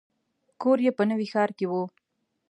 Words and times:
کور 0.61 0.77
یې 0.85 0.91
په 0.97 1.03
نوي 1.09 1.27
ښار 1.33 1.49
کې 1.57 1.65
و. 1.67 1.73